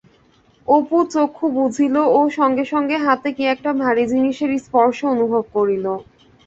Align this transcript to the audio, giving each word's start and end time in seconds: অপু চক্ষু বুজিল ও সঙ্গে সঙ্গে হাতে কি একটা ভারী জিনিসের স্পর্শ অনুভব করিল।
অপু 0.67 0.97
চক্ষু 1.13 1.45
বুজিল 1.55 1.95
ও 2.11 2.29
সঙ্গে 2.37 2.63
সঙ্গে 2.73 2.97
হাতে 3.05 3.29
কি 3.35 3.43
একটা 3.53 3.71
ভারী 3.81 4.03
জিনিসের 4.13 4.51
স্পর্শ 4.65 4.99
অনুভব 5.13 5.43
করিল। 5.55 5.85